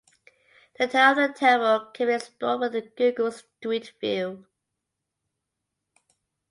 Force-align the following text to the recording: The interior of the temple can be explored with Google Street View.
The 0.79 0.85
interior 0.85 1.09
of 1.09 1.15
the 1.15 1.33
temple 1.39 1.91
can 1.93 2.07
be 2.07 2.13
explored 2.15 2.73
with 2.73 2.95
Google 2.95 3.31
Street 3.31 3.93
View. 4.01 4.47